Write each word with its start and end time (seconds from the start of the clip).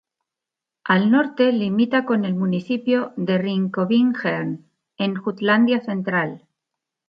Al 0.83 1.11
norte 1.11 1.51
limita 1.51 2.05
con 2.05 2.25
el 2.25 2.33
municipio 2.33 3.13
de 3.17 3.37
Ringkøbing-Skjern, 3.37 4.57
en 4.97 5.15
Jutlandia 5.23 5.83
Central. 5.91 6.39